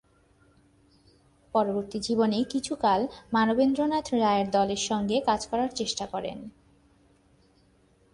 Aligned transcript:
পরবর্তী 1.55 1.97
জীবনে 1.99 2.37
কিছুকাল 2.43 3.01
মানবেন্দ্রনাথ 3.33 4.07
রায়ের 4.13 4.47
দলের 4.51 4.81
সংগে 4.89 5.17
কাজ 5.25 5.41
করার 5.47 5.69
চেষ্টা 5.75 6.05
করেন। 6.05 6.37